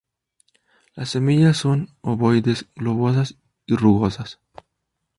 [0.95, 3.35] Las semillas son ovoides, globosas
[3.67, 4.39] y rugosas.